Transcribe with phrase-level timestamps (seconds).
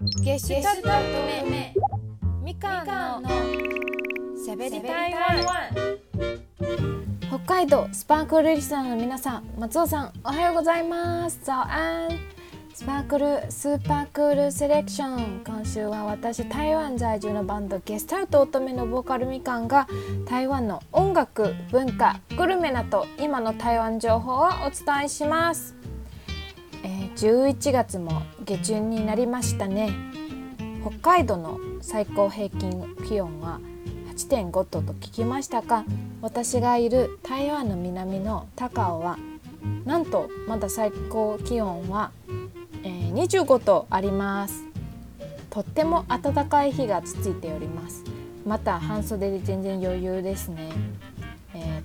[0.00, 0.88] ゲシュタルト
[1.48, 1.74] 目
[2.44, 2.82] みか
[3.18, 3.28] んの。
[4.44, 5.98] しゃべり台湾
[7.28, 11.40] 北海道スパークルリスナーの皆さん松尾さんおはようございます。
[11.42, 12.10] 早安。
[12.74, 15.42] スパークルスーパークールセレクション。
[15.46, 19.88] 今週は私台湾在住のバンドゲスタルト乙女のボーカルみかんが
[20.26, 25.74] 台湾の音楽文化グルメなど今の台湾情報をお伝えします
[26.86, 29.90] えー、11月も下旬になりましたね。
[30.82, 33.58] 北海道の最高平均気温は
[34.14, 35.84] 8.5度と聞きましたが
[36.22, 39.18] 私がいる台湾の南の高尾は
[39.84, 42.12] なんとまだ最高気温は、
[42.84, 44.62] えー、25度あります。
[45.50, 48.04] とっても暖かい日が続いております。
[48.46, 50.70] また半袖で全然余裕ですね、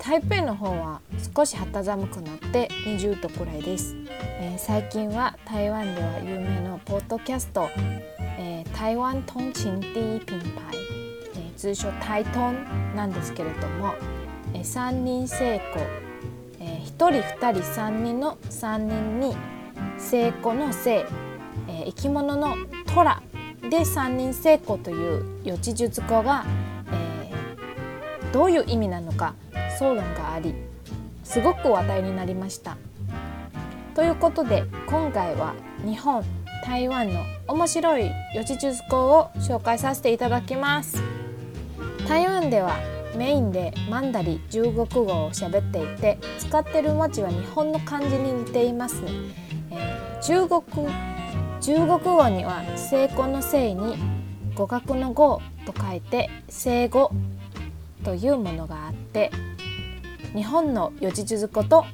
[0.04, 1.00] 台北の方は
[1.36, 3.96] 少し肌寒くなって20度くらいです、
[4.40, 7.70] えー、最近は台湾では有名のポッドキャスト、
[8.40, 10.76] えー、台湾通勤第一品牌、
[11.38, 13.94] え通称タイトンなんですけれども、
[14.56, 15.84] え3人成功、
[16.60, 19.38] え1人2人3人の3人に
[20.00, 21.06] 成功の性、
[21.68, 22.56] え生き物の
[22.88, 23.22] トラ
[23.62, 26.44] で3人成功という四字熟語が、
[26.92, 27.32] え
[28.34, 29.36] どういう意味なのか
[29.76, 30.54] 討論があり
[31.24, 32.78] すごく話題になりました。
[33.96, 35.54] ということで今回は
[35.86, 36.24] 日本
[36.66, 41.02] 台湾の面白い四字熟語を紹介させていただきます。
[42.08, 42.76] 台湾では
[43.16, 49.12] メインでマンダリ中国語を喋っていて使ってる文字は日本の漢字に似ていますね、
[49.72, 50.88] えー、中国
[51.60, 53.98] 中国語には成功の性に
[54.56, 57.12] 語学の語と書いて生語
[58.04, 59.32] というものがあって
[60.34, 61.86] 日本の四字熟語と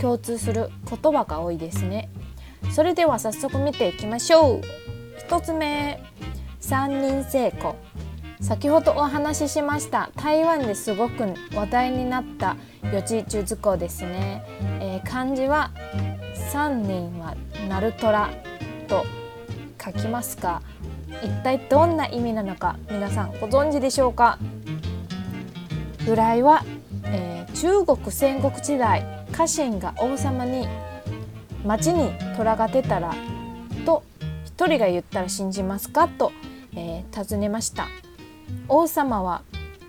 [0.00, 2.08] 共通する言葉が多いですね。
[2.72, 4.60] それでは早速見ていきましょう。
[5.28, 6.02] 1つ目
[6.60, 7.76] 三人成功
[8.40, 12.56] 先ほどお話ししました台湾ですごく話題になった
[12.92, 14.44] 四字熟語ですね、
[14.80, 15.72] えー、漢字は
[16.50, 17.36] 三人は
[17.68, 18.30] ナルトラ
[18.86, 19.04] と
[19.82, 20.62] 書きますか。
[21.22, 24.38] 一体どんな意味なのか皆さんご存知でしょうか。
[26.06, 26.64] 由来は
[27.60, 30.68] 中国戦国時代家臣が王様に
[31.66, 33.16] 町に虎が出たら
[33.84, 34.04] と
[34.44, 36.30] 一人が言ったら信じますかと、
[36.76, 37.88] えー、尋ねました。
[38.68, 39.42] 王様は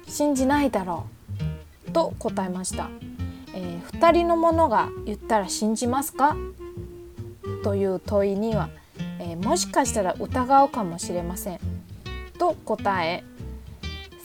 [0.08, 1.06] 信じないだろ
[1.88, 2.90] うと答えました、
[3.54, 6.36] えー、2人の者が言ったら信じますか
[7.64, 8.70] という問いには、
[9.20, 11.60] えー、もしかしたら疑うかもしれません。
[12.40, 13.24] と答え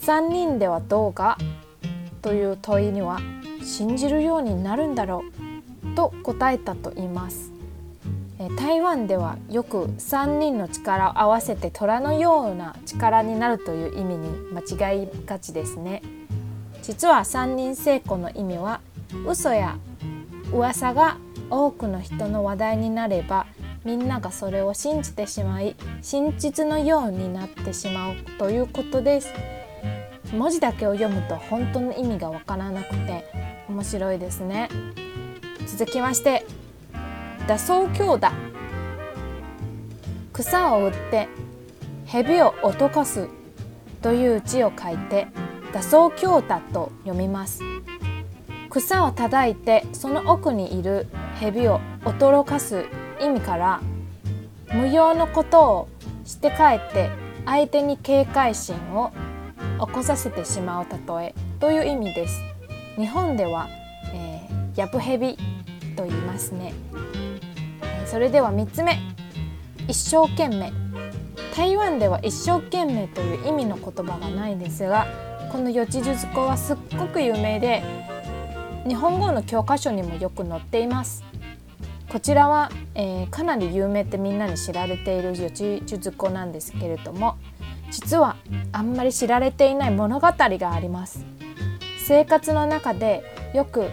[0.01, 1.37] 3人ではどうか
[2.25, 3.21] という問いには
[3.63, 5.23] 信じるようになるんだろ
[5.93, 7.53] うと答えたと言います。
[8.57, 16.03] 台湾ではよく3人の力を合わせて虎のような力になるという意味に間違いがちですね。
[16.83, 18.81] 実は三人成功の意味は
[19.27, 19.77] 嘘や
[20.51, 21.19] 噂が
[21.51, 23.47] 多くの人の話題になれば
[23.85, 29.29] みんながそれを信じてしまい真実のようになってしまうということです。
[30.33, 33.25] 文字だけを読むと本当の意味がわからなくて
[33.69, 34.69] 面白いですね。
[35.67, 36.45] 続きまして
[37.47, 38.33] 打草強打
[40.33, 41.29] 草を打って
[42.07, 43.29] 蛇を脅かす
[44.03, 45.29] という字を書いて
[45.73, 47.61] 打草強打と読みます。
[48.71, 51.07] 草を叩いてその奥にいる
[51.39, 52.87] 蛇を驚かす
[53.21, 53.81] 意味から
[54.73, 55.89] 無用のことを
[56.25, 57.11] して帰って
[57.47, 59.13] 相手に警戒心を
[59.87, 62.43] 起こさせてしまう例えという意味です。
[62.97, 63.69] 日本では、
[64.13, 65.37] えー、ヤブヘビ
[65.97, 66.73] と言いますね。
[68.07, 68.99] それでは3つ目。
[69.89, 70.73] 一生懸命。
[71.55, 75.07] 台湾では一生懸命という意味の言葉がないですが
[75.53, 77.85] この四字熟語はすっごく有名で
[78.89, 81.23] 日本語の教科書にもよく載っています。
[82.11, 87.37] こちらは、えー、かなり有名ってみんなに知られている四字熟語なんですけれども
[87.95, 88.35] 実は
[88.73, 91.25] あんまり知られていない物語があります。
[92.05, 93.23] 生活の中で
[93.55, 93.89] よく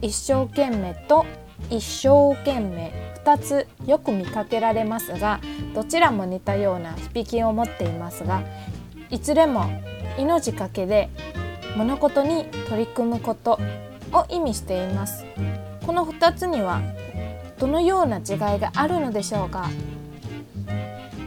[0.00, 1.26] 一生懸命と
[1.68, 2.92] 一生懸命
[3.24, 5.40] 2つよく見かけられますが
[5.74, 8.42] どちらも似たような響きを持っていますが
[9.10, 9.66] いずれも
[10.16, 11.10] 命かけで
[11.76, 13.58] 物事に取り組むこと
[14.12, 15.24] を意味しています。
[15.84, 16.80] この2つには
[17.58, 18.20] どのような違
[18.56, 19.68] いがあるのでしょうか？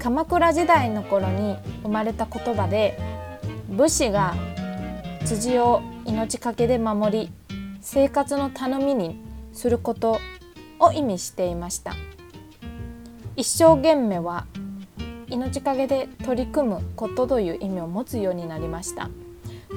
[0.03, 2.99] 鎌倉時代の頃に生まれた言葉で
[3.69, 4.35] 武士が
[5.23, 7.31] 辻を命かけで守り
[7.79, 9.15] 生活の頼みに
[9.53, 10.19] すること
[10.79, 11.93] を意味していました。
[13.37, 14.45] 一生懸命は
[15.29, 19.09] 命かけで取り組むことという意味を持つようになりました。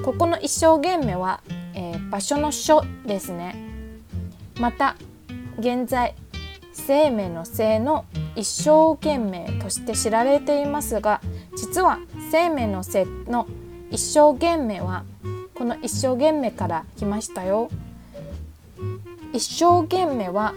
[0.03, 1.41] ここの一生懸命は、
[1.73, 3.55] えー、場所の書ですね。
[4.59, 4.97] また
[5.57, 6.15] 現在
[6.73, 8.03] 生命の生の
[8.37, 11.21] 一生懸命として知られていますが
[11.57, 11.97] 実は
[12.31, 13.47] 生命の生の
[13.89, 15.03] 一生懸命は
[15.55, 17.69] この一生懸命から来ましたよ。
[19.33, 20.53] 一生懸命は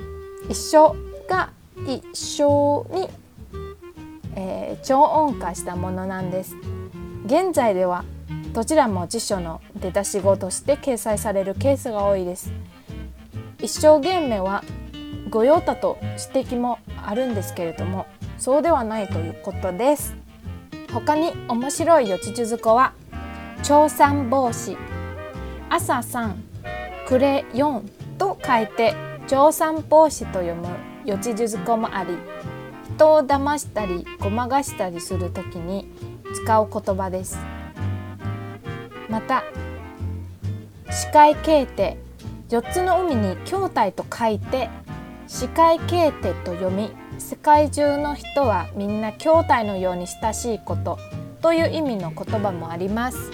[0.50, 0.94] 一生
[1.27, 1.50] が
[1.87, 3.09] 一生に、
[4.37, 6.55] えー、超音化したものなんです。
[7.25, 8.05] 現在では
[8.53, 12.53] どちらも辞書の出だし語として掲載されるケースが多いです。
[13.59, 14.62] 一生懸命は
[15.31, 15.99] 御用達と
[16.35, 18.06] 指摘もあるんですけれども
[18.38, 20.14] そうではないということです。
[20.93, 22.93] 他に面白い四字熟語は
[23.62, 24.76] 朝三帽子
[25.69, 26.43] 朝三
[27.06, 27.85] 暮れ四
[28.19, 28.94] と書いて
[29.29, 30.67] 朝三帽子と読む
[31.05, 32.17] 四字熟語もあり
[32.97, 35.87] 人を騙したりごまかしたりする時に
[36.35, 37.38] 使う言葉です。
[39.08, 39.43] また
[40.91, 41.96] 視界形定
[42.49, 44.69] 4つの海に筐体と書いて
[45.32, 50.99] 視界形定と読み世界中の人はみんな筐体のように親しいこと
[51.41, 53.31] という意味の言葉もあります。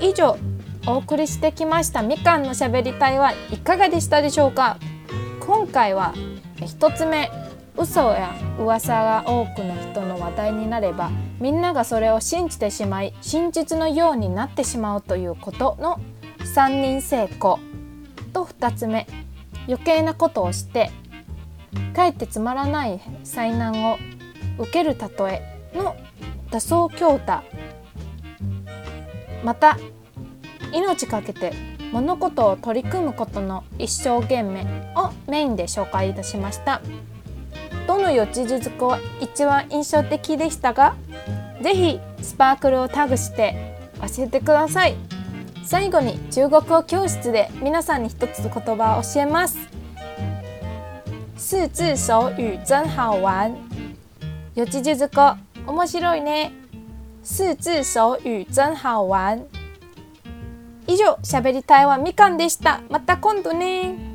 [0.00, 0.38] 以上
[0.86, 4.78] お送りしてきましたみかんのしゃべりたいはいかがでしたでしょうか？
[5.40, 6.14] 今回は
[6.56, 7.30] 1つ目
[7.76, 16.00] 嘘や噂が多くの人の話題になればみんながそれを信じてしまい真実のようになってしまうということの
[16.38, 17.58] 3人成功。
[18.32, 19.06] と2つ目
[19.66, 20.90] 余計なことをして
[21.94, 23.98] かえってつまらない災難を
[24.58, 25.08] 受ける例
[25.74, 25.96] えの
[26.50, 27.42] 多層強打
[29.44, 29.78] また
[30.72, 31.52] 命かけて
[31.92, 34.62] 物事を取り組むことの一生懸命
[34.96, 36.80] をメインで紹介いたしました。
[37.86, 40.96] どの四字熟語は一番印象的でしたが
[41.62, 45.13] ぜひスパークルをタグして教えてください。
[45.66, 49.58] 最後に中国語教室で皆さんに一つ言葉を教えます
[51.36, 52.30] 四字手語
[52.64, 53.54] 真好玩
[54.54, 56.52] 四字熟語面白いね
[57.22, 59.44] 四字手語真好玩
[60.86, 62.82] 以上、しゃべりたいはみかんでした。
[62.90, 64.13] また今度ね